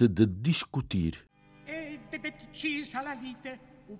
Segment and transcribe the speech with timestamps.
[0.00, 1.28] Arte de discutir.
[1.66, 3.96] E decisa la lite, o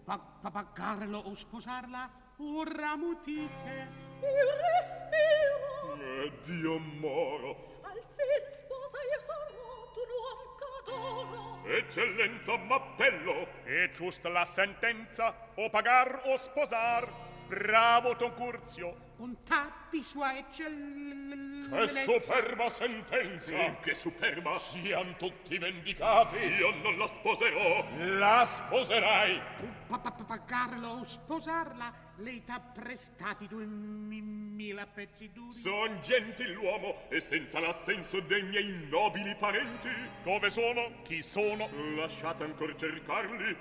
[0.50, 3.88] pagarlo o sposarla, o ramutite.
[4.22, 5.60] Il respiro
[6.00, 13.64] Eh, Dio moro, al fin sposa io sarò tu non cadoro eccellenza m'appello.
[13.64, 17.29] E giusta la sentenza, o pagar o sposar.
[17.50, 19.08] Bravo Don Curzio.
[19.16, 21.76] Bontà sua eccellenza.
[21.76, 23.56] Che superba sentenza!
[23.58, 23.76] Sì.
[23.82, 24.56] che superba!
[24.56, 26.36] Sian tutti vendicati.
[26.36, 27.84] Io non la sposerò!
[28.18, 29.40] La sposerai.
[29.88, 35.52] Pa- pa- pa- pagarlo o sposarla, lei t'ha prestati due mi- mila pezzi duri.
[35.52, 39.90] Son gentiluomo e senza l'assenso dei miei nobili parenti.
[40.22, 41.02] Dove sono?
[41.02, 41.68] Chi sono?
[41.96, 43.56] Lasciate ancor cercarli.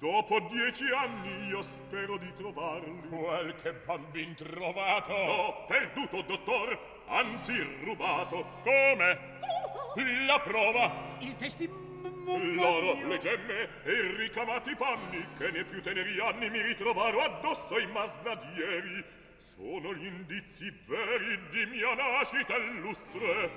[0.00, 3.06] Dopo dieci anni io spero di trovarli.
[3.10, 5.12] Qualche bambin trovato.
[5.12, 8.46] No, perduto, dottor, anzi rubato.
[8.62, 9.18] Come?
[9.42, 10.90] cosa La prova.
[11.18, 12.54] Il testimone.
[12.54, 17.74] L'oro, le gemme e i ricamati panni che nei più teneri anni mi ritrovaro addosso
[17.74, 19.04] ai masnadieri
[19.36, 23.50] sono gli indizi veri di mia nascita illustre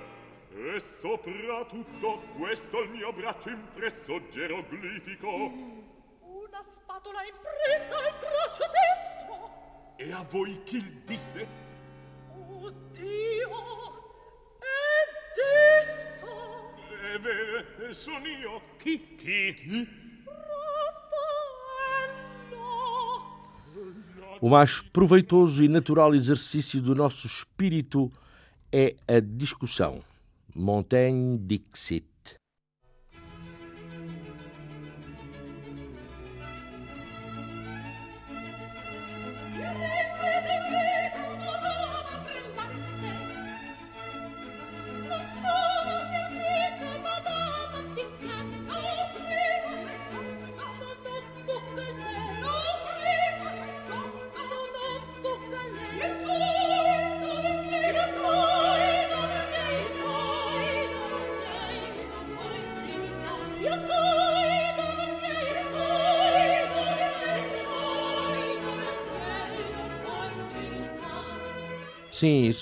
[0.50, 5.93] e soprattutto questo il mio braccio impresso geroglifico una
[6.66, 9.36] spatola impressa al braccio destro
[9.96, 11.46] e a voi chi disse?
[12.36, 14.02] oh dio
[14.58, 15.38] ed
[15.82, 16.26] esso
[17.14, 19.16] È vero, son io Chi?
[19.16, 19.88] Chi?
[23.74, 28.10] Raffaello O mais proveitoso e natural exercício do nosso espírito
[28.72, 30.02] é a discussão.
[30.54, 32.04] Montaigne dixit.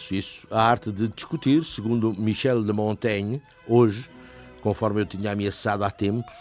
[0.03, 0.47] Isso, isso.
[0.51, 4.11] A arte de discutir, segundo Michel de Montaigne, hoje,
[4.61, 6.35] conforme eu tinha ameaçado há tempos,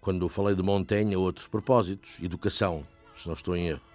[0.00, 2.84] quando falei de Montaigne a outros propósitos, educação,
[3.14, 3.93] se não estou em erro.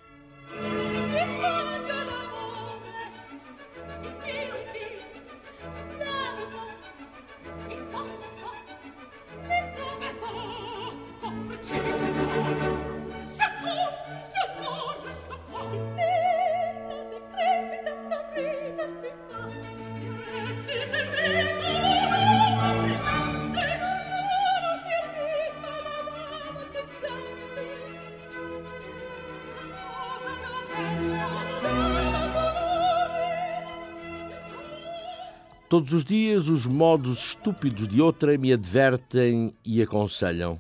[35.80, 40.60] Todos os dias os modos estúpidos de outra me advertem e aconselham.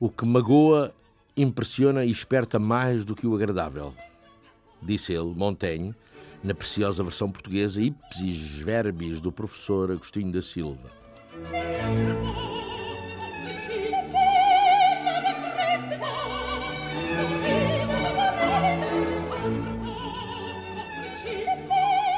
[0.00, 0.92] O que magoa,
[1.36, 3.94] impressiona e esperta mais do que o agradável.
[4.82, 5.94] Disse ele, Montaigne,
[6.42, 10.90] na preciosa versão portuguesa Ipsis Verbis do professor Agostinho da Silva.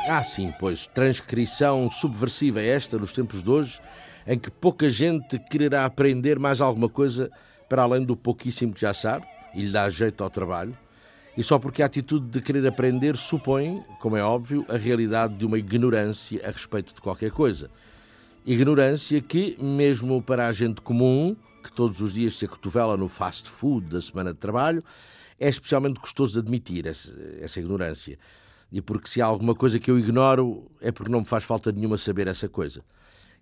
[0.09, 3.81] Ah, sim, pois transcrição subversiva é esta nos tempos de hoje,
[4.25, 7.29] em que pouca gente quererá aprender mais alguma coisa
[7.69, 10.79] para além do pouquíssimo que já sabe e lhe dá jeito ao trabalho,
[11.37, 15.45] e só porque a atitude de querer aprender supõe, como é óbvio, a realidade de
[15.45, 17.69] uma ignorância a respeito de qualquer coisa.
[18.47, 23.51] Ignorância que, mesmo para a gente comum, que todos os dias se acotovela no fast
[23.51, 24.85] food da semana de trabalho,
[25.41, 28.17] é especialmente gostoso admitir essa, essa ignorância.
[28.71, 31.71] E porque se há alguma coisa que eu ignoro, é porque não me faz falta
[31.71, 32.83] nenhuma saber essa coisa.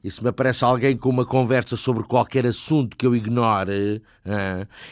[0.02, 4.02] E se me aparece alguém com uma conversa sobre qualquer assunto que eu ignore,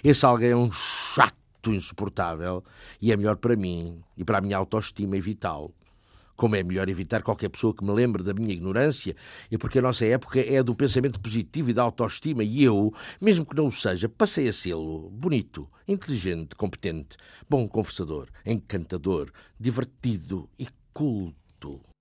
[0.02, 1.36] esse alguém é um chato
[1.66, 2.64] insuportável
[3.00, 5.74] e é melhor para mim e para a minha autoestima evitá-lo.
[6.42, 9.14] Como é melhor evitar qualquer pessoa que me lembre da minha ignorância,
[9.48, 13.46] e porque a nossa época é do pensamento positivo e da autoestima, e eu, mesmo
[13.46, 15.08] que não o seja, passei a sê-lo.
[15.08, 17.16] Bonito, inteligente, competente,
[17.48, 19.30] bom conversador, encantador,
[19.60, 21.91] divertido e culto.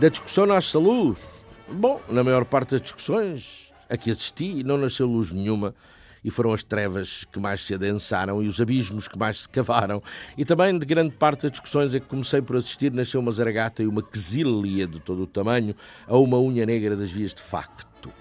[0.00, 1.28] Da discussão nasce a luz.
[1.68, 5.74] Bom, na maior parte das discussões a que assisti não nasceu luz nenhuma
[6.22, 10.00] e foram as trevas que mais se adensaram e os abismos que mais se cavaram.
[10.36, 13.82] E também de grande parte das discussões a que comecei por assistir nasceu uma zaragata
[13.82, 15.74] e uma quesília de todo o tamanho
[16.06, 18.12] a uma unha negra das vias de facto.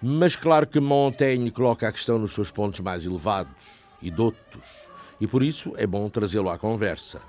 [0.00, 4.62] Mas claro que Montaigne coloca a questão nos seus pontos mais elevados e dotos,
[5.20, 7.20] e por isso é bom trazê-lo à conversa.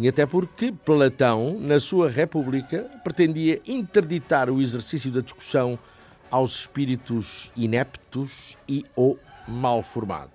[0.00, 5.76] E até porque Platão, na sua República, pretendia interditar o exercício da discussão
[6.30, 9.18] aos espíritos ineptos e ou
[9.48, 10.30] mal formados.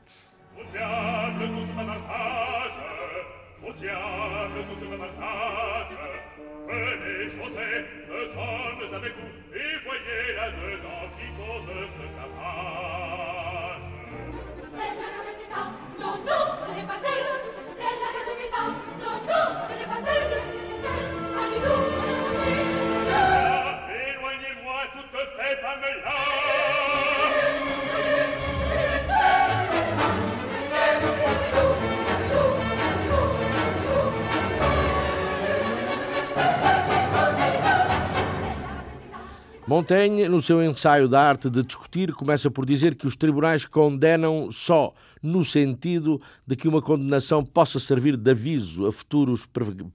[39.65, 44.51] Montaigne, no seu ensaio da arte de discutir, começa por dizer que os tribunais condenam
[44.51, 49.47] só no sentido de que uma condenação possa servir de aviso a futuros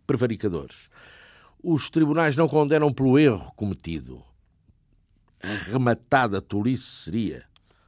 [0.07, 0.89] prevaricadores.
[1.63, 4.23] Os tribunais não condenam pelo erro cometido.
[5.71, 7.45] Rematada tolice seria.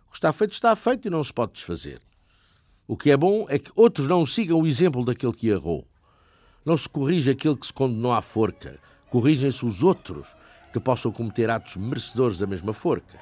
[0.06, 2.03] O que está feito, está feito e não se pode desfazer.
[2.87, 5.87] O que é bom é que outros não sigam o exemplo daquele que errou.
[6.62, 8.79] Não se corrige aquele que se condenou à forca,
[9.09, 10.37] corrigem-se os outros
[10.72, 13.19] que possam cometer atos merecedores da mesma forca.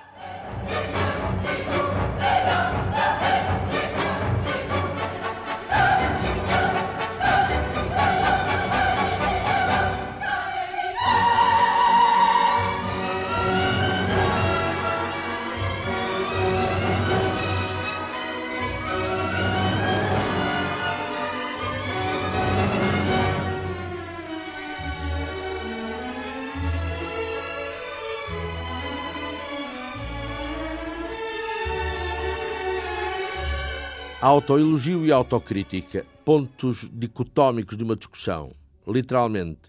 [34.21, 38.51] Autoelogio e autocrítica, pontos dicotómicos de uma discussão.
[38.85, 39.61] Literalmente,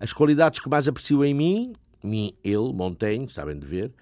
[0.00, 3.92] as qualidades que mais aprecio em mim, mim, ele, Montaigne, sabem de ver,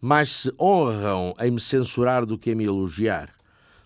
[0.00, 3.32] mais se honram em me censurar do que em me elogiar.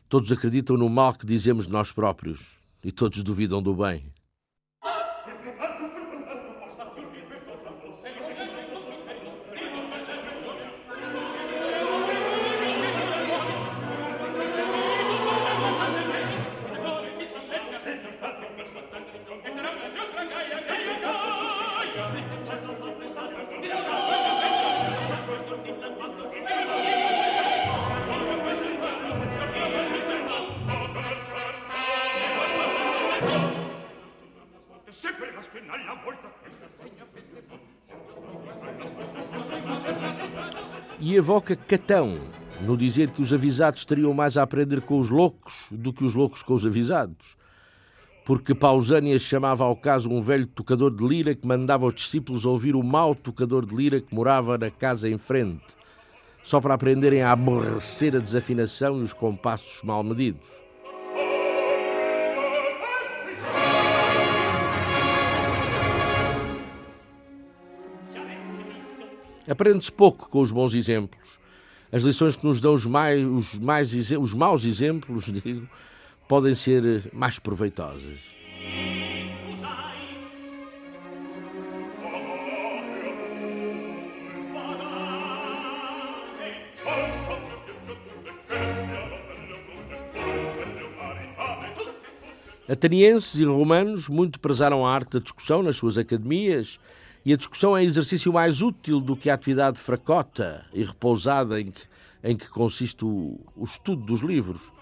[0.08, 4.06] Todos acreditam no mal que dizemos de nós próprios e todos duvidam do bem.
[41.30, 42.18] Evoca Catão,
[42.60, 46.12] no dizer que os avisados teriam mais a aprender com os loucos do que os
[46.12, 47.36] loucos com os avisados.
[48.26, 52.74] Porque Pausânias chamava ao caso um velho tocador de lira que mandava os discípulos ouvir
[52.74, 55.62] o mau tocador de lira que morava na casa em frente,
[56.42, 60.50] só para aprenderem a aborrecer a desafinação e os compassos mal medidos.
[69.50, 71.40] Aprende-se pouco com os bons exemplos.
[71.90, 75.68] As lições que nos dão os, mais, os, mais, os maus exemplos, digo,
[76.28, 78.16] podem ser mais proveitosas.
[92.68, 96.78] Atenienses e romanos muito prezaram a arte da discussão nas suas academias,
[97.24, 101.70] e a discussão é exercício mais útil do que a atividade fracota e repousada em
[101.70, 101.82] que,
[102.24, 104.72] em que consiste o, o estudo dos livros.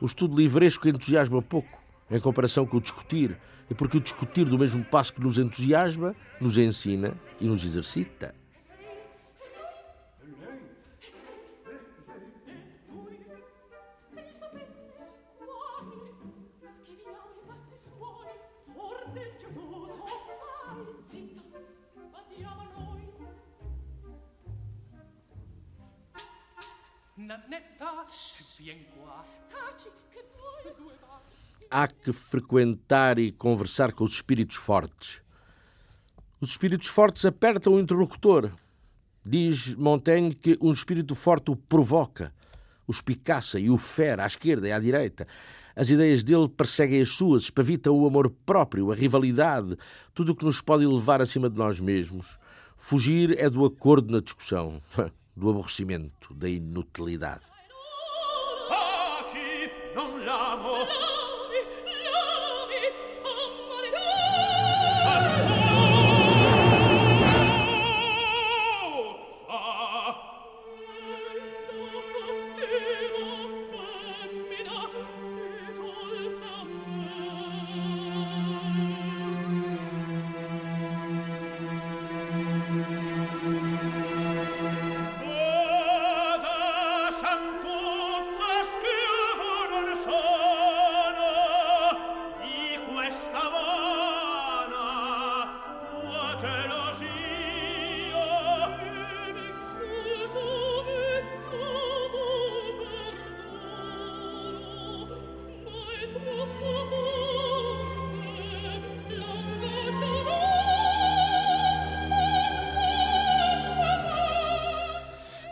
[0.00, 3.36] O estudo livresco entusiasma pouco, em comparação com o discutir,
[3.68, 8.39] e porque o discutir, do mesmo passo que nos entusiasma, nos ensina e nos exercita.
[31.70, 35.22] Há que frequentar e conversar com os espíritos fortes.
[36.40, 38.50] Os espíritos fortes apertam o interlocutor.
[39.24, 42.34] Diz Montaigne que um espírito forte o provoca,
[42.84, 45.28] o espicaça e o fere à esquerda e à direita.
[45.76, 49.78] As ideias dele perseguem as suas, espavitam o amor próprio, a rivalidade,
[50.12, 52.36] tudo o que nos pode elevar acima de nós mesmos.
[52.76, 54.80] Fugir é do acordo na discussão,
[55.40, 57.46] do aborrecimento, da inutilidade.
[60.26, 61.29] L'amo.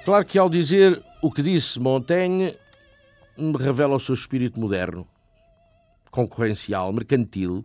[0.09, 2.57] Claro que ao dizer o que disse Montaigne,
[3.61, 5.07] revela o seu espírito moderno,
[6.11, 7.63] concorrencial, mercantil,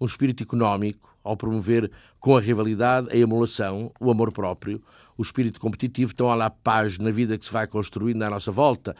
[0.00, 4.82] um espírito económico, ao promover com a rivalidade, a emulação, o amor próprio,
[5.16, 8.50] o espírito competitivo, tão à la paz na vida que se vai construindo à nossa
[8.50, 8.96] volta.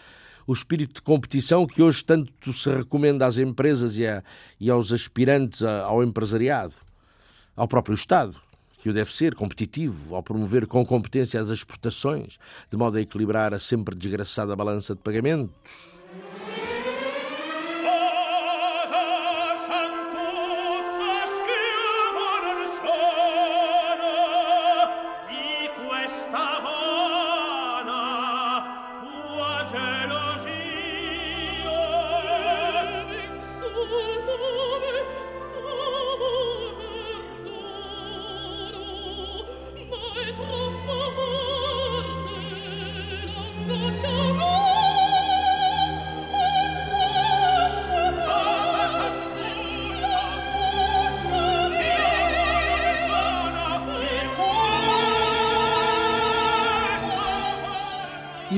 [0.47, 4.23] O espírito de competição que hoje tanto se recomenda às empresas e, a,
[4.61, 6.77] e aos aspirantes a, ao empresariado,
[7.57, 8.41] ao próprio Estado
[8.79, 12.39] que o deve ser, competitivo, ao promover com competência as exportações,
[12.71, 15.98] de modo a equilibrar a sempre desgraçada balança de pagamentos.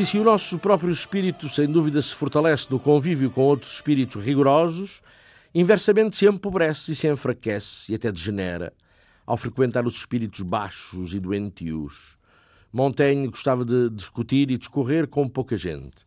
[0.01, 4.25] E se o nosso próprio espírito, sem dúvida, se fortalece no convívio com outros espíritos
[4.25, 5.03] rigorosos,
[5.55, 8.73] inversamente se empobrece e se enfraquece e até degenera
[9.27, 12.17] ao frequentar os espíritos baixos e doentios.
[12.73, 15.99] Montaigne gostava de discutir e discorrer com pouca gente.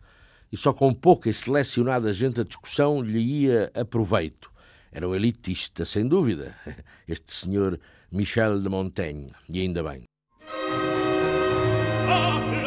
[0.51, 4.51] E só com pouca e selecionada gente a discussão lhe ia a proveito.
[4.91, 6.57] Era um elitista, sem dúvida,
[7.07, 7.79] este senhor
[8.11, 10.01] Michel de Montaigne, e ainda bem.
[12.09, 12.62] Ah,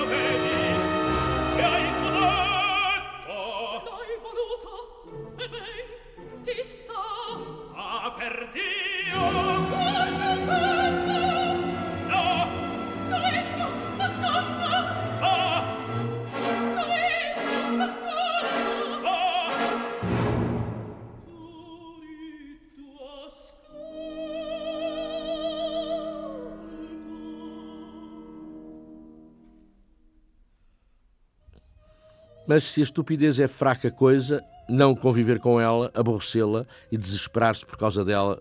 [32.47, 37.77] Mas se a estupidez é fraca coisa, não conviver com ela, aborrecê-la e desesperar-se por
[37.77, 38.41] causa dela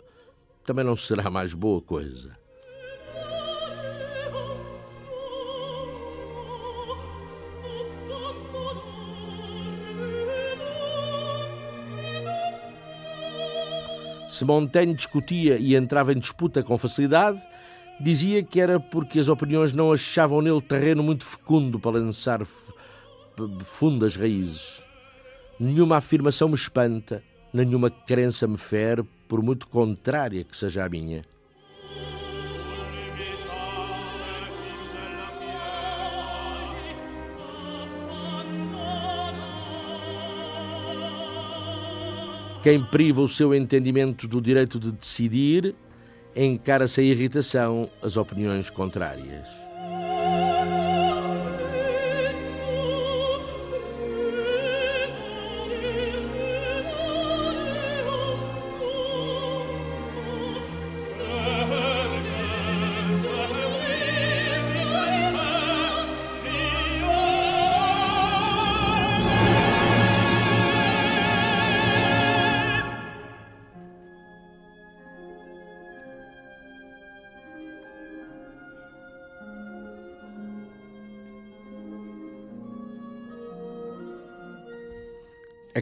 [0.63, 2.35] também não será mais boa coisa.
[14.27, 17.41] Se Montaigne discutia e entrava em disputa com facilidade,
[18.01, 22.41] dizia que era porque as opiniões não achavam nele terreno muito fecundo para lançar
[23.35, 24.83] p- fundas raízes.
[25.59, 27.23] Nenhuma afirmação me espanta,
[27.53, 31.23] nenhuma crença me fere, por muito contrária que seja a minha.
[42.61, 45.75] Quem priva o seu entendimento do direito de decidir,
[46.35, 49.64] encara sem irritação as opiniões contrárias.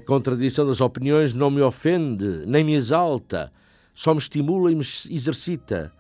[0.04, 3.52] Contradição das opiniões não me ofende, nem me exalta,
[3.94, 5.92] só me estimula e me exercita.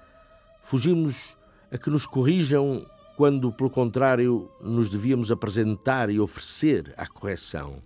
[0.61, 1.37] Fugimos
[1.71, 7.81] a que nos corrijam quando, pelo contrário, nos devíamos apresentar e oferecer à correção.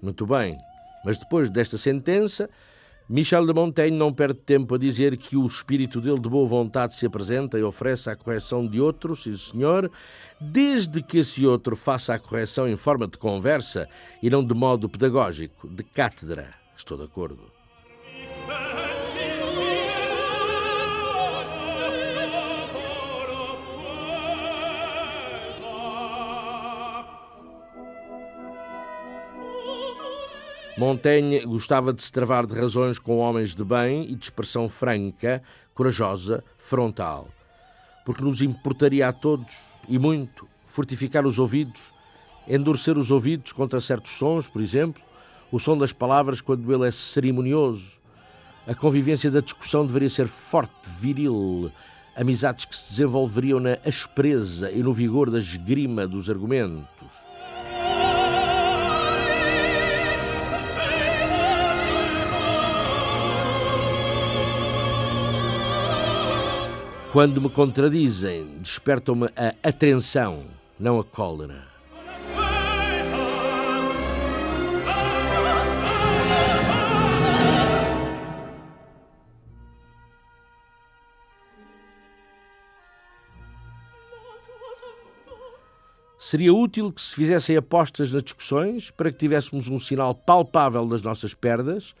[0.00, 0.58] Muito bem,
[1.04, 2.50] mas depois desta sentença,
[3.06, 6.94] Michel de Montaigne não perde tempo a dizer que o espírito dele de boa vontade
[6.94, 9.90] se apresenta e oferece a correção de outro, sim senhor,
[10.40, 13.86] desde que esse outro faça a correção em forma de conversa
[14.22, 16.54] e não de modo pedagógico, de cátedra.
[16.74, 17.52] Estou de acordo.
[30.76, 35.40] Montaigne gostava de se travar de razões com homens de bem e de expressão franca,
[35.72, 37.28] corajosa, frontal.
[38.04, 39.56] Porque nos importaria a todos,
[39.88, 41.94] e muito, fortificar os ouvidos,
[42.48, 45.00] endurecer os ouvidos contra certos sons, por exemplo,
[45.52, 47.92] o som das palavras quando ele é cerimonioso.
[48.66, 51.70] A convivência da discussão deveria ser forte, viril,
[52.16, 57.33] amizades que se desenvolveriam na aspereza e no vigor da esgrima dos argumentos.
[67.14, 70.46] Quando me contradizem, despertam-me a atenção,
[70.76, 71.62] não a cólera.
[86.18, 91.00] Seria útil que se fizessem apostas nas discussões para que tivéssemos um sinal palpável das
[91.00, 91.94] nossas perdas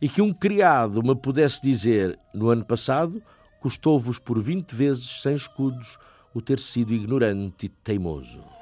[0.00, 3.22] e que um criado me pudesse dizer, no ano passado,
[3.60, 5.98] custou-vos por vinte vezes sem escudos
[6.34, 8.57] o ter sido ignorante e teimoso.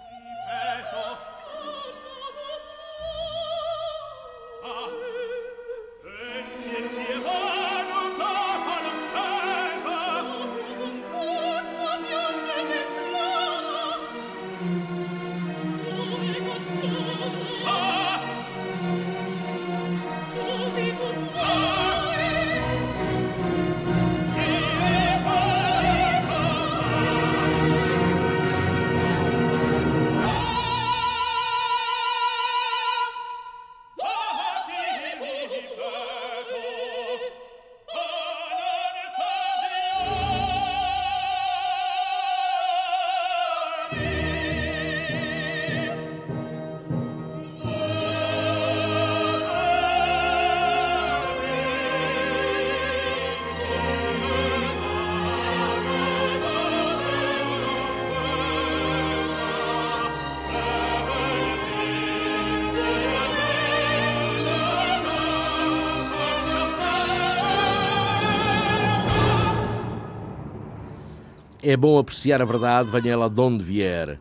[71.76, 74.18] É bom apreciar a verdade, venha ela de onde vier.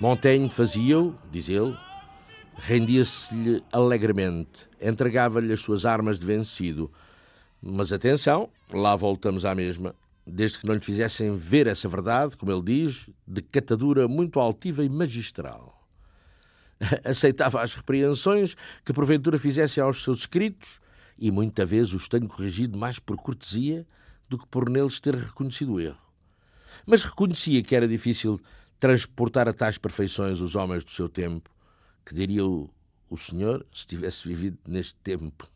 [0.00, 1.78] Montaigne fazia-o, diz ele,
[2.56, 6.90] rendia-se-lhe alegremente, entregava-lhe as suas armas de vencido.
[7.62, 9.94] Mas atenção, lá voltamos à mesma.
[10.26, 14.82] Desde que não lhe fizessem ver essa verdade, como ele diz, de catadura muito altiva
[14.82, 15.80] e magistral.
[17.04, 20.80] Aceitava as repreensões que porventura fizessem aos seus escritos,
[21.16, 23.86] e muita vez os tenho corrigido mais por cortesia
[24.28, 26.07] do que por neles ter reconhecido o erro
[26.88, 28.40] mas reconhecia que era difícil
[28.80, 31.50] transportar a tais perfeições os homens do seu tempo,
[32.02, 32.70] que diria o,
[33.10, 35.46] o senhor se tivesse vivido neste tempo.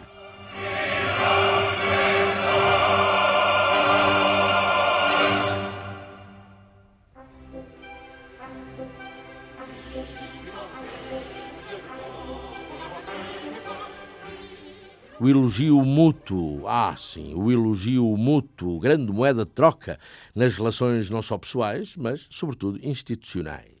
[15.19, 19.99] O elogio mútuo, ah sim, o elogio mútuo, grande moeda de troca
[20.35, 23.77] nas relações não só pessoais, mas sobretudo institucionais.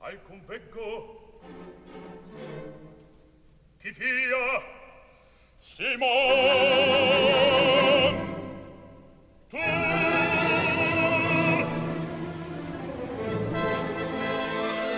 [0.00, 0.18] al
[3.92, 4.62] via
[5.58, 6.06] Simon
[9.50, 9.56] tu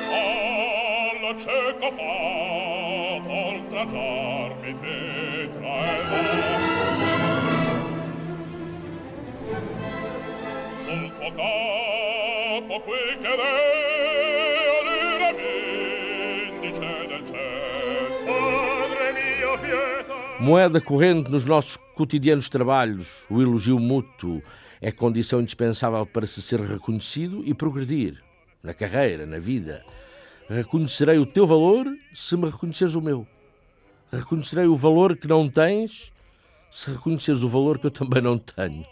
[0.09, 3.87] alla cieca fata
[20.39, 24.41] Moeda corrente nos nossos cotidianos trabalhos, o elogio mútuo
[24.81, 28.23] é condição indispensável para se ser reconhecido e progredir
[28.63, 29.85] na carreira, na vida.
[30.49, 33.27] Reconhecerei o teu valor se me reconheceres o meu.
[34.13, 36.13] Reconhecerei o valor que não tens
[36.71, 38.85] se reconheceres o valor que eu também não tenho.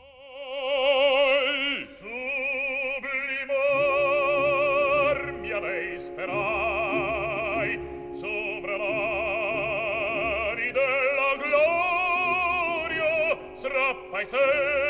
[14.25, 14.84] sublimar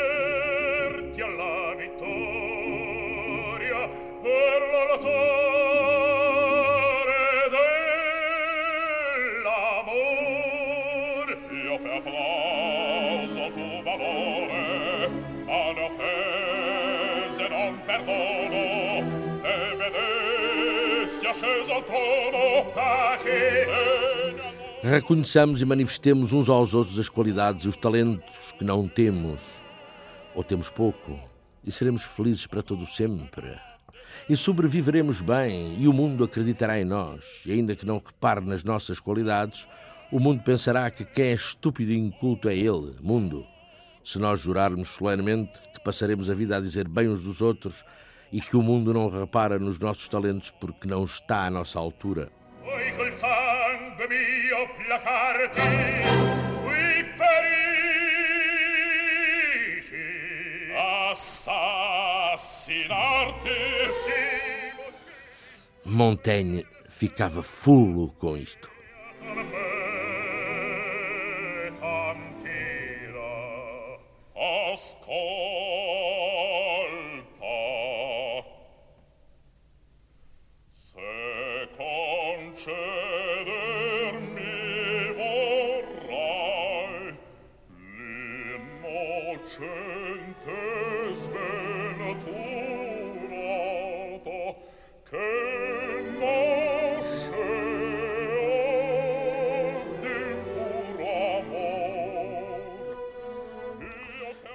[24.83, 29.41] Reconheçamos e manifestemos uns aos outros as qualidades e os talentos que não temos,
[30.35, 31.19] ou temos pouco,
[31.63, 33.57] e seremos felizes para todo sempre.
[34.29, 38.63] E sobreviveremos bem, e o mundo acreditará em nós, e ainda que não repare nas
[38.63, 39.67] nossas qualidades,
[40.11, 43.45] o mundo pensará que quem é estúpido e inculto é ele, mundo.
[44.03, 47.83] Se nós jurarmos solenemente que passaremos a vida a dizer bem uns dos outros
[48.31, 52.31] e que o mundo não repara nos nossos talentos porque não está à nossa altura.
[52.65, 55.61] Vuoi col sangue mio placarti
[56.63, 57.93] qui ferisci
[60.73, 62.33] assassinarti
[65.83, 68.74] Montaigne ficava fulo com isto.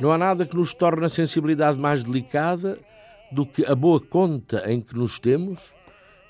[0.00, 2.78] Não há nada que nos torne a sensibilidade mais delicada
[3.30, 5.74] do que a boa conta em que nos temos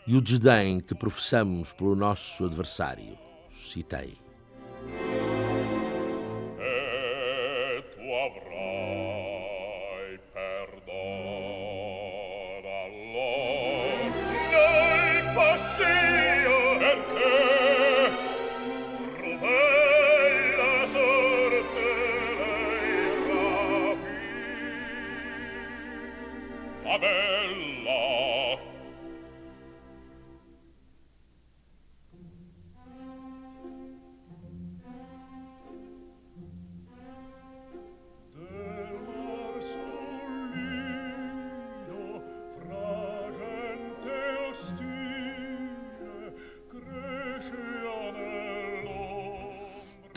[0.07, 3.17] e o desdém que professamos pelo nosso adversário.
[3.55, 4.20] Citei.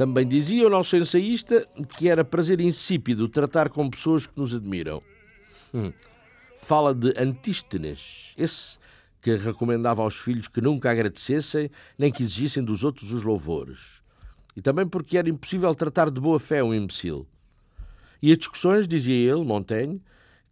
[0.03, 1.65] Também dizia o nosso ensaísta
[1.97, 5.01] que era prazer insípido tratar com pessoas que nos admiram.
[5.73, 5.93] Hum.
[6.57, 8.77] Fala de Antístenes, esse
[9.21, 14.01] que recomendava aos filhos que nunca agradecessem nem que exigissem dos outros os louvores.
[14.57, 17.25] E também porque era impossível tratar de boa fé um imbecil.
[18.21, 20.03] E as discussões, dizia ele, Montaigne,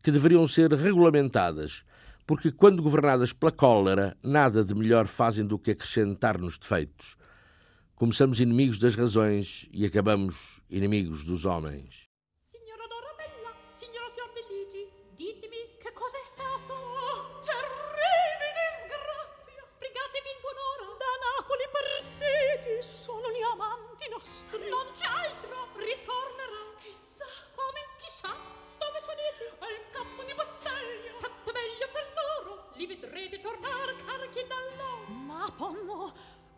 [0.01, 1.83] que deveriam ser regulamentadas,
[2.25, 7.19] porque quando governadas pela cólera, nada de melhor fazem do que acrescentar-nos defeitos.
[8.01, 12.09] Começamos inimigos das razões e acabamos inimigos dos homens.
[12.49, 14.09] Signora Dorabella, signora
[18.57, 19.61] disgrazia!
[19.67, 20.97] Sbrigatevi in!
[20.97, 21.61] Da Napoli
[22.81, 24.67] sono gli amanti nostri!
[24.67, 24.87] Non!
[25.77, 26.73] Ritornerà!
[26.81, 27.29] Chissà!
[27.53, 27.81] Come?
[28.01, 28.33] Chissà!
[28.81, 28.97] Dove?
[29.61, 32.65] Al campo meglio per loro!
[35.05, 35.45] Ma!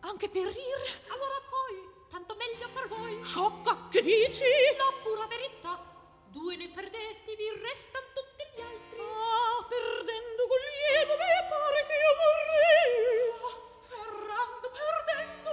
[0.06, 0.84] Anche perire?
[1.08, 3.24] Allora poi, tanto meglio per voi!
[3.24, 3.88] Sciocca!
[3.90, 4.44] Che dici?
[4.76, 5.80] La pura verità!
[6.28, 9.00] Due ne perdete, vi restano tutti gli altri.
[9.00, 13.32] Ah, perdendo Guglielmo, mi pare che io vorrei.
[13.80, 15.52] Ferrando, perdendo,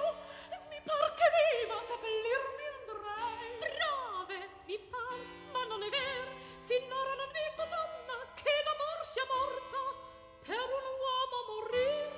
[0.68, 3.56] mi par che viva seppellirmi andrei.
[3.56, 5.16] Brave, vi par,
[5.54, 6.32] ma non è vero.
[6.68, 9.80] Finora non vi fu donna che d'amor sia morta.
[10.44, 12.12] Per un uomo morir,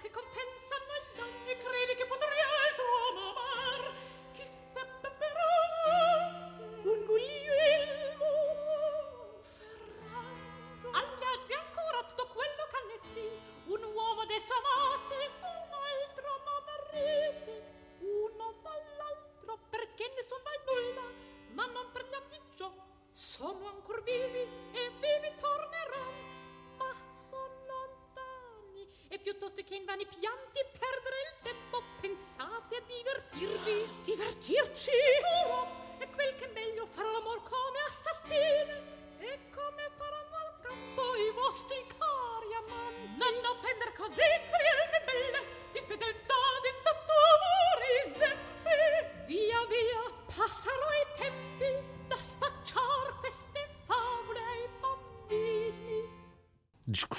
[0.00, 0.76] che compensa
[1.16, 1.56] danni.
[1.58, 3.92] credi che potrei altro amar
[4.32, 5.50] chi seppe però
[6.82, 8.32] un Guglielmo
[9.58, 13.28] Ferrando all'altri ancora tutto quello che ne sì
[13.66, 15.07] un uomo desamato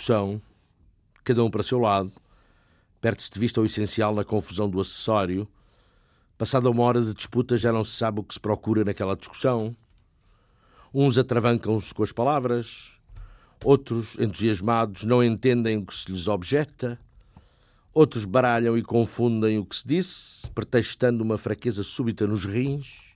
[0.10, 0.42] Discussão,
[1.24, 2.12] cada um para seu lado,
[3.00, 5.48] perde-se de vista o essencial na confusão do acessório.
[6.36, 9.76] Passada uma hora de disputa, já não se sabe o que se procura naquela discussão.
[10.92, 12.94] Uns atravancam-se com as palavras,
[13.64, 17.00] outros, entusiasmados, não entendem o que se lhes objeta,
[17.94, 23.16] outros baralham e confundem o que se disse, pretextando uma fraqueza súbita nos rins.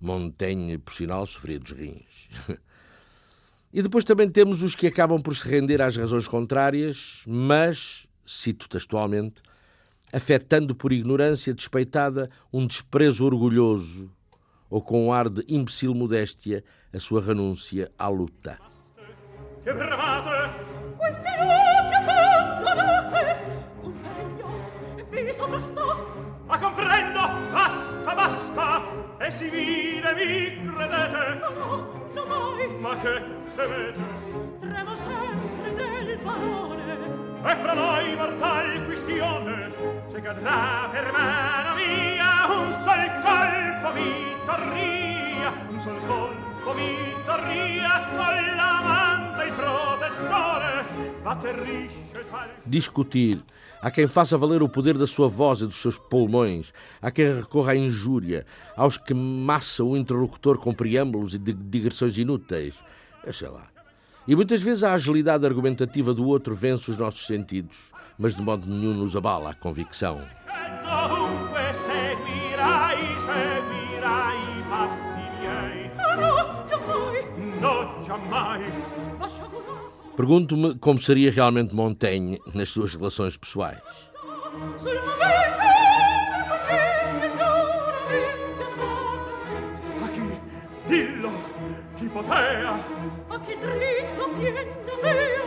[0.00, 2.28] Montaigne, por sinal, sofria dos rins.
[3.74, 8.68] E depois também temos os que acabam por se render às razões contrárias, mas, cito
[8.68, 9.42] textualmente,
[10.12, 14.08] afetando por ignorância despeitada um desprezo orgulhoso
[14.70, 18.60] ou com um ar de imbecil modéstia a sua renúncia à luta.
[26.46, 27.20] ma comprendo!
[27.52, 28.82] Basta basta!
[29.26, 31.40] E si vide vi credete?
[31.40, 32.03] No,
[32.94, 33.24] ma che
[33.56, 34.00] temete
[34.60, 36.82] Tremo sempre del barone
[37.46, 39.72] e fra noi mortal quistione
[40.06, 48.80] se cadrà per mano mia un sol colpo vittoria un sol colpo vittoria con la
[48.82, 50.86] man del protettore.
[51.22, 53.44] Atterrisce tal Discutir.
[53.84, 56.72] Há quem faça valer o poder da sua voz e dos seus pulmões.
[57.02, 58.46] Há quem recorra à injúria.
[58.74, 62.82] Aos que massa o interlocutor com preâmbulos e digressões inúteis.
[63.30, 63.66] Sei lá.
[64.26, 68.66] E muitas vezes a agilidade argumentativa do outro vence os nossos sentidos, mas de modo
[68.66, 70.18] nenhum nos abala a convicção.
[80.16, 83.78] Pergunto-me como seria realmente Montaigne nas suas relações pessoais.
[90.02, 90.40] A chi?
[90.86, 91.32] Dillo!
[91.96, 92.74] Chi potea?
[93.28, 95.42] A chi dritto pien d'avea?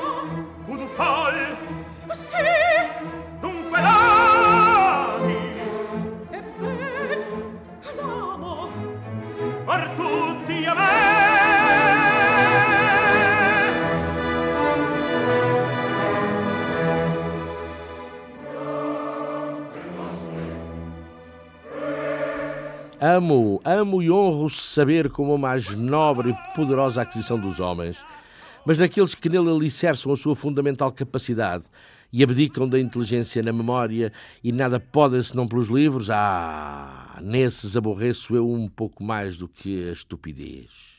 [0.66, 0.78] Fu
[23.00, 28.04] Amo, amo e honro saber como a mais nobre e poderosa aquisição dos homens,
[28.66, 31.66] mas daqueles que nele alicerçam a sua fundamental capacidade
[32.12, 34.12] e abdicam da inteligência na memória
[34.44, 39.90] e nada podem senão pelos livros, ah, nesses aborreço eu um pouco mais do que
[39.90, 40.97] a estupidez.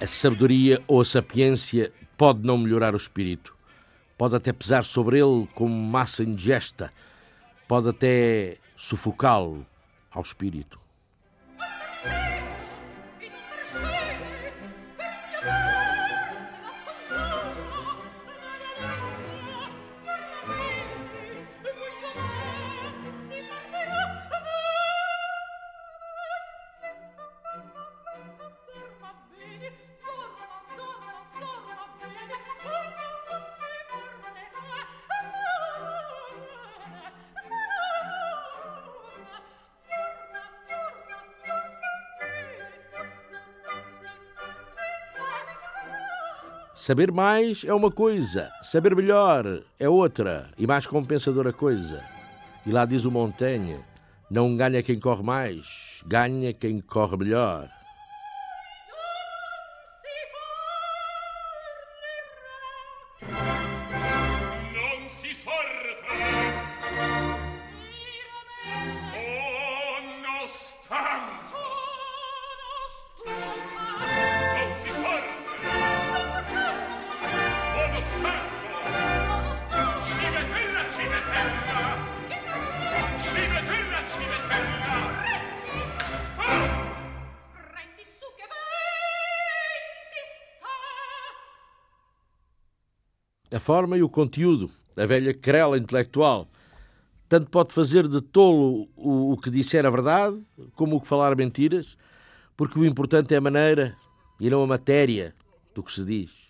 [0.00, 3.56] A sabedoria ou a sapiência pode não melhorar o espírito,
[4.16, 6.92] pode até pesar sobre ele como massa indigesta,
[7.66, 9.66] pode até sufocá-lo
[10.08, 10.78] ao espírito.
[46.88, 52.02] Saber mais é uma coisa, saber melhor é outra e mais compensadora coisa.
[52.64, 53.78] E lá diz o Montaigne:
[54.30, 57.68] não ganha quem corre mais, ganha quem corre melhor.
[93.68, 96.48] Forma e o conteúdo, a velha querela intelectual.
[97.28, 100.38] Tanto pode fazer de tolo o, o que disser a verdade,
[100.74, 101.94] como o que falar mentiras,
[102.56, 103.94] porque o importante é a maneira
[104.40, 105.34] e não a matéria
[105.74, 106.47] do que se diz.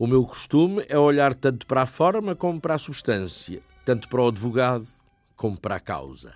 [0.00, 4.22] O meu costume é olhar tanto para a forma como para a substância, tanto para
[4.22, 4.86] o advogado
[5.34, 6.34] como para a causa.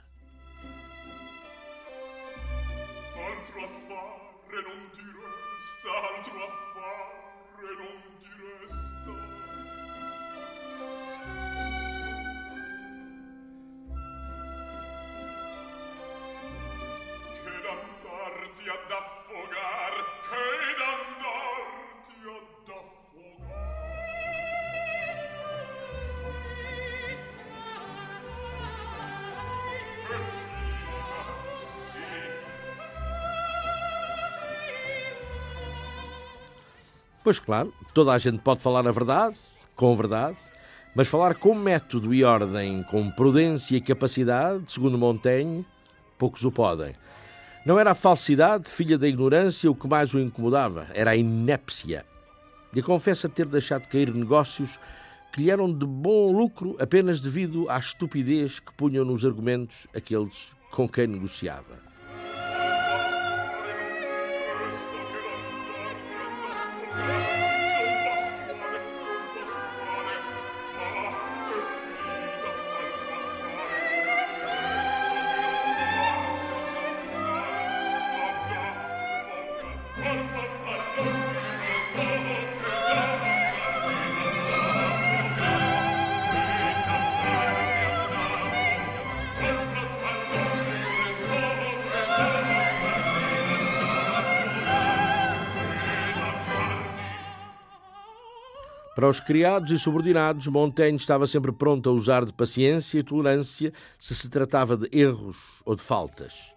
[37.25, 39.37] Pois claro, toda a gente pode falar a verdade,
[39.77, 40.37] com verdade,
[40.94, 45.64] mas falar com método e ordem, com prudência e capacidade, segundo Montaigne,
[46.18, 46.94] poucos o podem.
[47.64, 52.04] Não era a falsidade, filha da ignorância, o que mais o incomodava, era a inépcia.
[52.75, 54.81] E confessa ter deixado cair negócios
[55.33, 60.50] que lhe eram de bom lucro apenas devido à estupidez que punham nos argumentos aqueles
[60.73, 61.92] com quem negociava.
[99.13, 103.71] Para os criados e subordinados, Montaigne estava sempre pronto a usar de paciência e tolerância
[103.98, 105.37] se se tratava de erros
[105.67, 106.54] ou de faltas.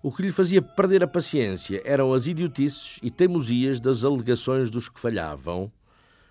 [0.00, 4.88] O que lhe fazia perder a paciência eram as idiotices e teimosias das alegações dos
[4.88, 5.72] que falhavam,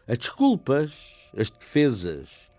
[0.07, 0.93] as desculpas,
[1.37, 2.49] as defesas.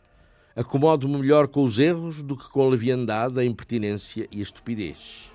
[0.54, 5.30] Acomodo-me melhor com os erros do que com a leviandade, a impertinência e a estupidez.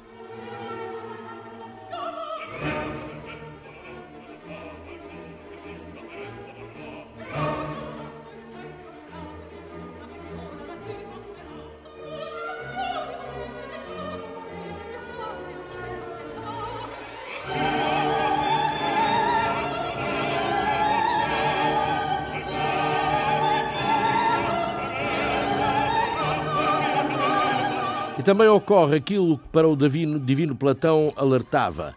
[28.24, 31.94] E também ocorre aquilo que para o divino, divino Platão alertava.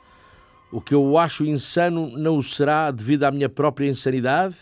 [0.72, 4.57] O que eu acho insano não o será devido à minha própria insanidade?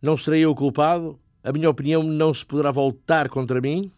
[0.00, 1.18] Não serei eu culpado?
[1.42, 3.90] A minha opinião não se poderá voltar contra mim?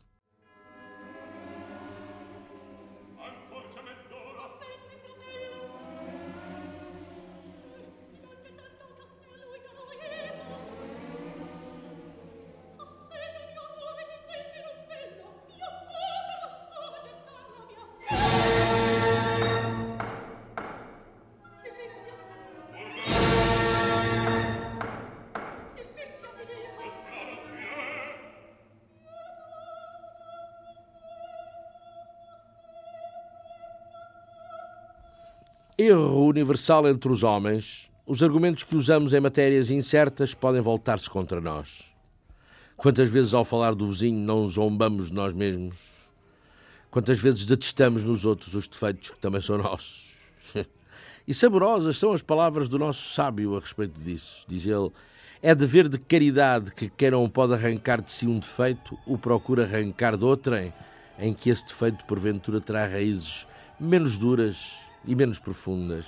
[36.48, 37.90] Universal entre os homens.
[38.06, 41.84] Os argumentos que usamos em matérias incertas podem voltar-se contra nós.
[42.74, 45.76] Quantas vezes, ao falar do vizinho, não zombamos de nós mesmos?
[46.90, 50.14] Quantas vezes detestamos nos outros os defeitos que também são nossos?
[51.28, 54.46] E saborosas são as palavras do nosso sábio a respeito disso.
[54.48, 54.90] Diz ele:
[55.42, 59.64] É dever de caridade que quem não pode arrancar de si um defeito, o procura
[59.64, 60.72] arrancar de outrem,
[61.18, 63.46] em que esse defeito porventura terá raízes
[63.78, 66.06] menos duras e menos profundas.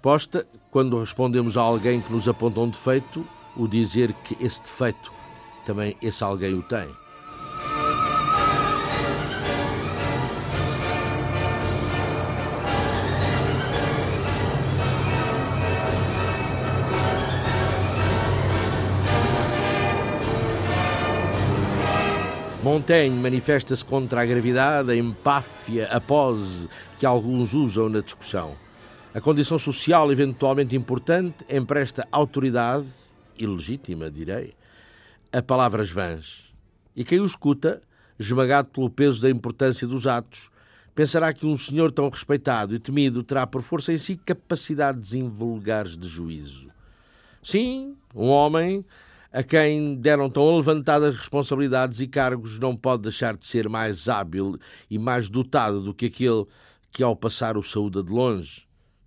[0.00, 3.22] Resposta quando respondemos a alguém que nos aponta um defeito,
[3.54, 5.12] o dizer que esse defeito
[5.66, 6.88] também esse alguém o tem.
[22.62, 28.69] Montaigne manifesta-se contra a gravidade, a empáfia, a pose que alguns usam na discussão.
[29.12, 32.86] A condição social eventualmente importante empresta autoridade,
[33.36, 34.54] ilegítima, direi,
[35.32, 36.44] a palavras vãs.
[36.94, 37.82] E quem o escuta,
[38.16, 40.48] esmagado pelo peso da importância dos atos,
[40.94, 45.98] pensará que um senhor tão respeitado e temido terá por força em si capacidades invulgares
[45.98, 46.70] de juízo.
[47.42, 48.84] Sim, um homem
[49.32, 54.56] a quem deram tão levantadas responsabilidades e cargos não pode deixar de ser mais hábil
[54.88, 56.46] e mais dotado do que aquele
[56.92, 58.69] que, ao passar, o saúda de longe,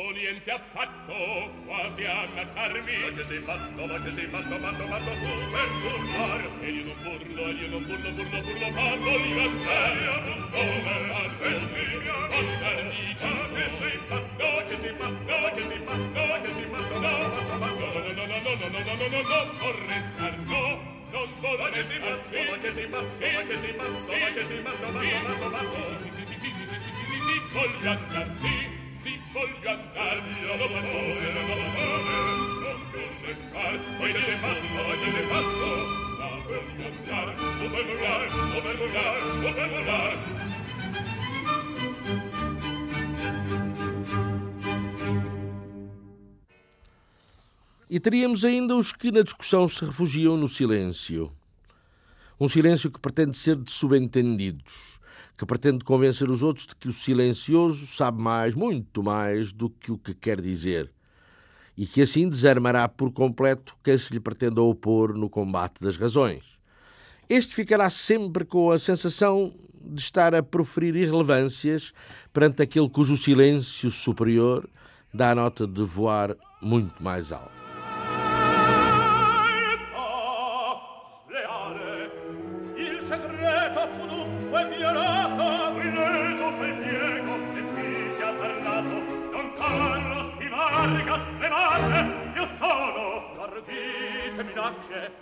[0.00, 1.12] Oh, niente affatto,
[1.66, 2.96] quasi ammazzarmi.
[3.04, 6.40] Ma che sei matto, ma che sei matto, matto, matto tu per burlar.
[6.62, 11.00] E io non burlo, e io non burlo, burlo, burlo, ma voglio andare a buffone.
[11.04, 16.66] Ma senti, guardarvi dico, che sei matto, che sei matto, che sei matto, che sei
[16.72, 20.34] matto, no, matto, matto, no, no, no, no, no, no, no, no, no, vorrei star,
[20.48, 20.64] no,
[21.12, 24.62] non vorrei star, sì, ma che sei matto, ma che sei matto, ma che sei
[24.62, 27.90] matto, matto, matto, matto, sì, sì, sì, sì, sì, sì, sì, sì, sì, sì, voglio
[27.90, 30.68] andar, sì, si voglio andar io non
[32.92, 35.68] posso star poi fatto poi fatto
[36.18, 37.28] la voglio andar
[37.58, 38.26] volar
[39.40, 40.18] volar volar
[47.92, 51.32] E teríamos ainda os que na discussão se refugiam no silêncio.
[52.38, 54.99] Um silêncio que pretende ser de subentendidos
[55.40, 59.90] que pretende convencer os outros de que o silencioso sabe mais, muito mais, do que
[59.90, 60.92] o que quer dizer,
[61.74, 66.44] e que assim desarmará por completo quem se lhe pretenda opor no combate das razões.
[67.26, 71.94] Este ficará sempre com a sensação de estar a proferir irrelevâncias
[72.34, 74.68] perante aquele cujo silêncio superior
[75.14, 77.59] dá a nota de voar muito mais alto.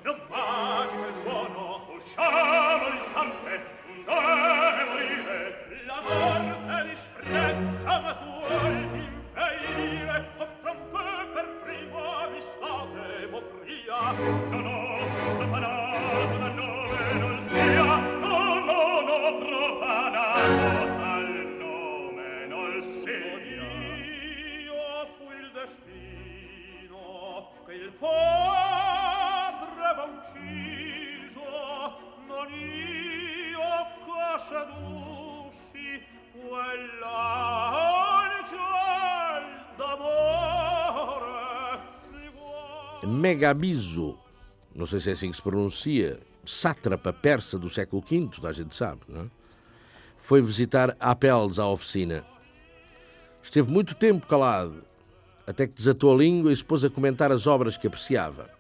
[0.03, 8.73] Non magica il suono, usciamo all'istante, un deve morire, la morte disprezza ma tu vuoi
[8.73, 14.79] inveire, contro un pe per primo amistate m'offria, no, no,
[15.37, 23.37] profanato dal nome non sia, no, no, no, profanato dal nome non sia.
[24.63, 27.03] Io fu il destino
[27.67, 28.28] che il padre
[43.07, 44.19] Megabizo,
[44.75, 48.53] não sei se é assim que se pronuncia, sátrapa persa do século V, toda a
[48.53, 49.25] gente sabe, é?
[50.17, 52.25] foi visitar Apelles à oficina.
[53.43, 54.85] Esteve muito tempo calado,
[55.47, 58.58] até que desatou a língua e se pôs a comentar as obras que apreciava.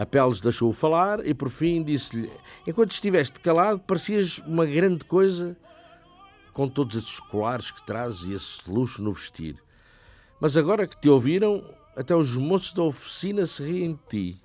[0.00, 2.32] Apelles deixou-o falar e, por fim, disse-lhe:
[2.66, 5.54] Enquanto estiveste calado, parecias uma grande coisa
[6.54, 9.56] com todos esses colares que trazes e esse luxo no vestir.
[10.40, 11.62] Mas agora que te ouviram,
[11.94, 14.40] até os moços da oficina se riem de ti.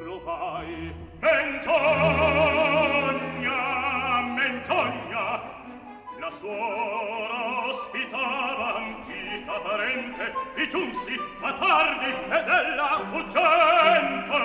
[0.00, 0.94] trovai.
[1.20, 1.92] Mentogna,
[4.36, 5.24] mentogna,
[6.18, 10.24] la suora ospitava antica parente
[10.56, 14.40] e giunsi a tardi ed ella fuggente.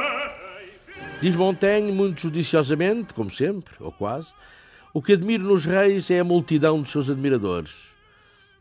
[1.22, 4.34] Diz Montaigne, muito judiciosamente, como sempre, ou quase,
[4.94, 7.89] o que admiro nos reis é a multidão de seus admiradores.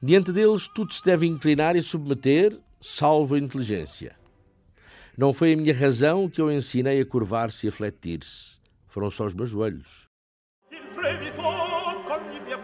[0.01, 4.15] Diante deles, tudo se deve inclinar e submeter, salvo a inteligência.
[5.17, 8.61] Não foi a minha razão que eu ensinei a curvar-se e a fletir-se.
[8.87, 10.07] Foram só os meus joelhos.
[12.07, 12.57] Cogli mia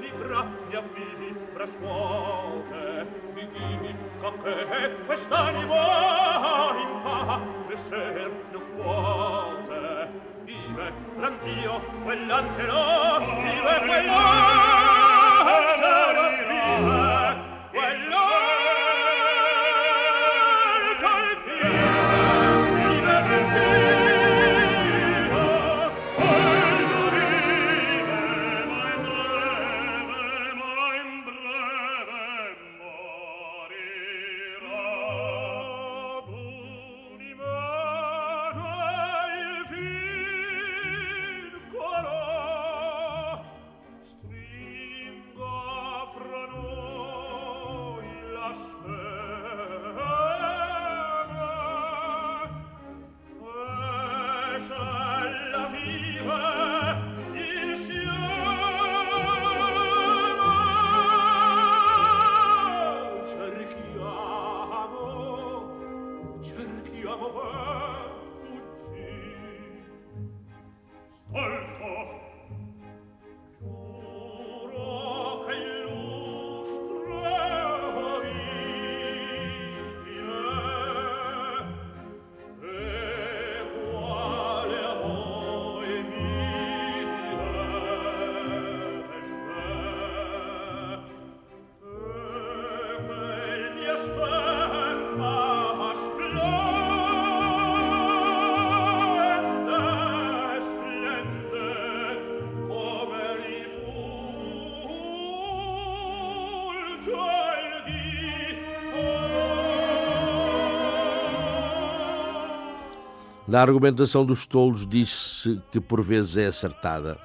[113.54, 117.16] Na argumentação dos tolos diz-se que por vezes é acertada.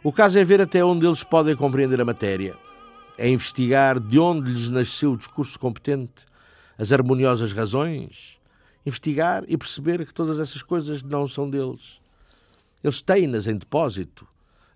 [0.00, 2.56] O caso é ver até onde eles podem compreender a matéria,
[3.18, 6.24] é investigar de onde lhes nasceu o discurso competente,
[6.78, 8.38] as harmoniosas razões,
[8.86, 12.00] investigar e perceber que todas essas coisas não são deles.
[12.80, 14.24] Eles têm-nas em depósito,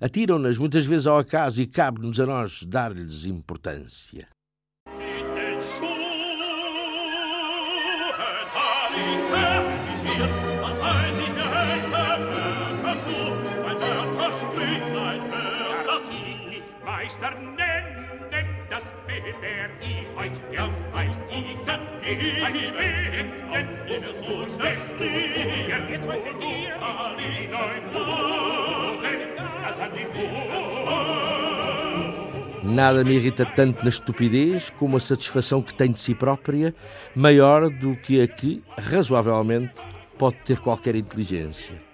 [0.00, 4.26] atiram-nas muitas vezes ao acaso e cabe-nos a nós dar-lhes importância.
[17.06, 20.74] Meister nennen das Beber ich heut gern
[21.30, 23.44] Izen jetzt
[23.86, 27.84] jetzt so schnell wir treffen hier alle neun
[29.62, 30.06] das hat die
[32.74, 36.74] Nada me irrita tanto na estupidez como a satisfação que tem de si própria,
[37.14, 39.72] maior do que a que, razoavelmente,
[40.18, 41.85] pode ter qualquer inteligência.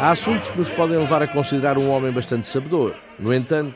[0.00, 2.94] Há assuntos que nos podem levar a considerar um homem bastante sabedor.
[3.18, 3.74] No entanto,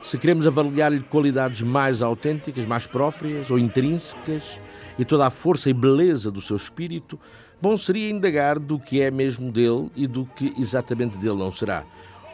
[0.00, 4.60] se queremos avaliar-lhe qualidades mais autênticas, mais próprias ou intrínsecas
[4.96, 7.18] e toda a força e beleza do seu espírito,
[7.60, 11.84] bom seria indagar do que é mesmo dele e do que exatamente dele não será.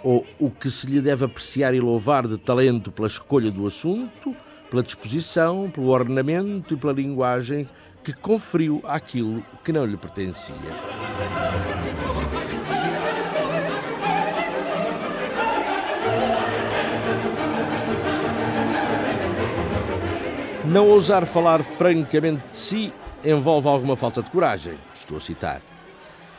[0.04, 4.36] Ou o que se lhe deve apreciar e louvar de talento pela escolha do assunto,
[4.68, 7.66] pela disposição, pelo ornamento e pela linguagem
[8.04, 10.54] que conferiu àquilo que não lhe pertencia.
[20.72, 22.92] Não ousar falar francamente de si
[23.22, 25.60] envolve alguma falta de coragem, estou a citar.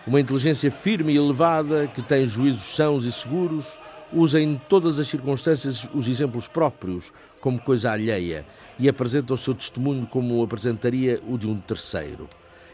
[0.08, 3.78] Uma inteligência firme e elevada, que tem juízos sãos e seguros,
[4.12, 8.44] usa em todas as circunstâncias os exemplos próprios como coisa alheia
[8.80, 12.28] e apresenta o seu testemunho como apresentaria o de um terceiro.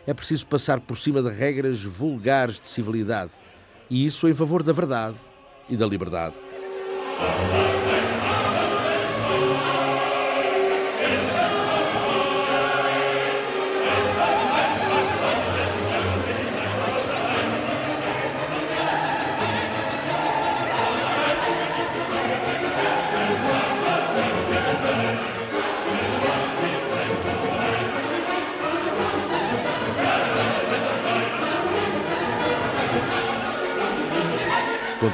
[0.08, 3.32] É preciso passar por cima de regras vulgares de civilidade,
[3.90, 5.18] e isso em favor da verdade
[5.68, 6.36] e da liberdade.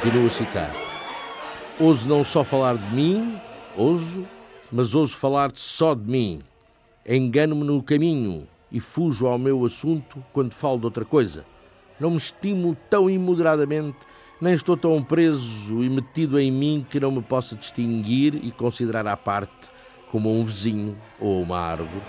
[0.06, 0.70] Continuo a citar.
[1.80, 3.36] Ouso não só falar de mim,
[3.76, 4.24] ouso,
[4.70, 6.42] mas ouso falar só de mim.
[7.04, 11.44] Engano-me no caminho e fujo ao meu assunto quando falo de outra coisa.
[11.98, 13.98] Não me estimo tão imoderadamente,
[14.40, 19.08] nem estou tão preso e metido em mim que não me possa distinguir e considerar
[19.08, 19.68] à parte
[20.08, 22.04] como um vizinho ou uma árvore.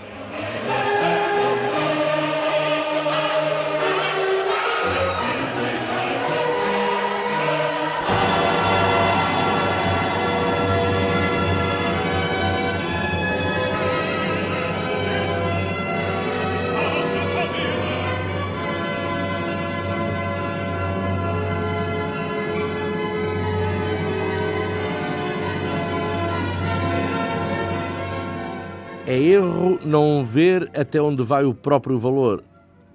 [29.10, 32.44] É erro não ver até onde vai o próprio valor,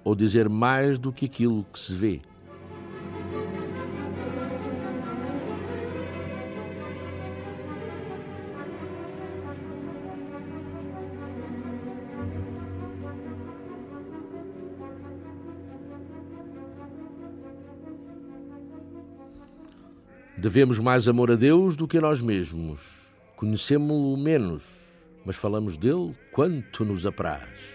[0.04, 2.20] ou dizer mais do que aquilo que se vê.
[20.38, 22.80] Devemos mais amor a Deus do que a nós mesmos.
[23.34, 24.83] Conhecemos-lo menos
[25.24, 27.73] mas falamos dele quanto nos apraz.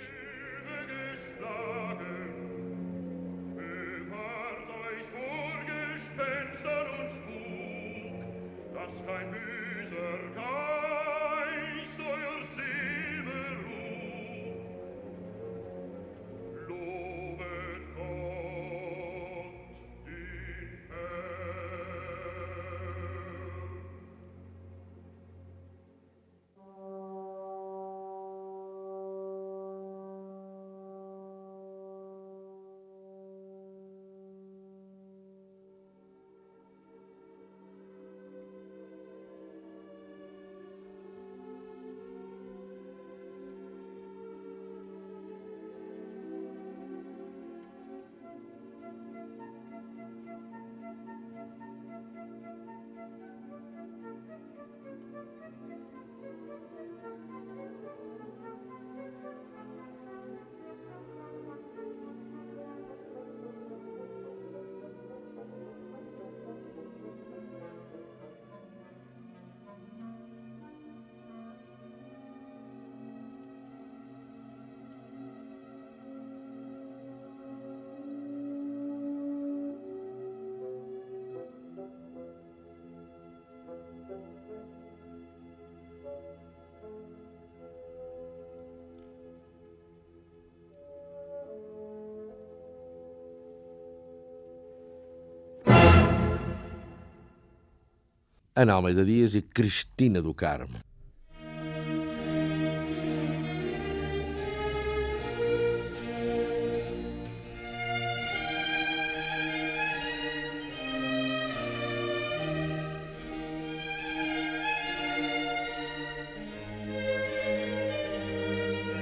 [98.62, 100.80] Ana Almeida Dias e Cristina do Carmo.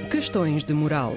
[0.08, 1.16] Questões de moral.